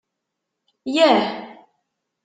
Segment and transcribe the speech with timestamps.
[0.95, 1.27] Yah!